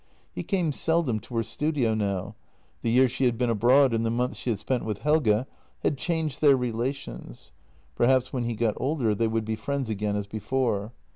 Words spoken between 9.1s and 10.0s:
they would be friends